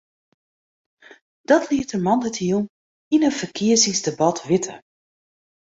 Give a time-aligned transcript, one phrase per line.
[1.47, 2.71] Dat liet er moandeitejûn
[3.15, 4.75] yn in ferkiezingsdebat witte.